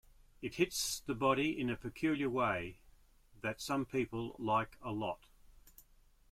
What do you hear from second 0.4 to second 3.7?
It hits the body in a peculiar way that